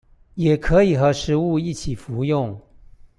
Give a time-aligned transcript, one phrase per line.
[0.33, 2.59] 也可以和食物一起服用